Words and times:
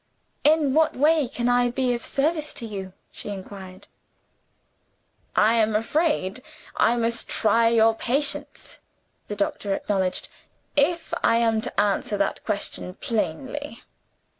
"In 0.43 0.73
what 0.73 0.95
way 0.95 1.27
can 1.27 1.47
I 1.47 1.69
be 1.69 1.93
of 1.93 2.03
service 2.03 2.55
to 2.55 2.65
you?" 2.65 2.93
she 3.11 3.29
inquired. 3.29 3.85
"I 5.35 5.53
am 5.53 5.75
afraid 5.75 6.41
I 6.75 6.95
must 6.95 7.29
try 7.29 7.67
your 7.67 7.93
patience," 7.93 8.79
the 9.27 9.35
doctor 9.35 9.75
acknowledged, 9.75 10.27
"if 10.75 11.13
I 11.23 11.35
am 11.37 11.61
to 11.61 11.79
answer 11.79 12.17
that 12.17 12.43
question 12.43 12.95
plainly." 12.95 13.83